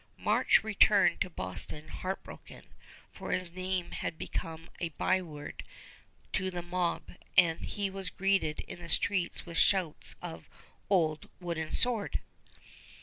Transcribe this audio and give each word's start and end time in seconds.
March 0.17 0.63
returned 0.63 1.21
to 1.21 1.29
Boston 1.29 1.89
heartbroken, 1.89 2.63
for 3.11 3.33
his 3.33 3.51
name 3.51 3.91
had 3.91 4.17
become 4.17 4.67
a 4.79 4.89
byword 4.89 5.63
to 6.33 6.49
the 6.49 6.63
mob, 6.63 7.11
and 7.37 7.59
he 7.65 7.87
was 7.87 8.09
greeted 8.09 8.61
in 8.61 8.79
the 8.81 8.89
streets 8.89 9.45
with 9.45 9.59
shouts 9.59 10.15
of 10.19 10.49
"Old 10.89 11.29
Wooden 11.39 11.71
Sword!" 11.71 12.19